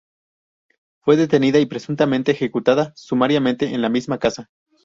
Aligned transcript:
Fue 1.03 1.15
detenida 1.15 1.59
y 1.59 1.67
presuntamente 1.67 2.31
ejecutada 2.31 2.91
sumariamente 2.95 3.67
en 3.75 3.83
la 3.83 3.89
misma 3.89 4.17
casa. 4.17 4.49